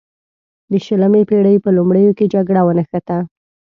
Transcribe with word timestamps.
د 0.71 0.73
شلمې 0.85 1.21
پیړۍ 1.29 1.57
په 1.63 1.69
لومړیو 1.77 2.11
کې 2.17 2.31
جګړه 2.33 2.61
ونښته. 2.63 3.17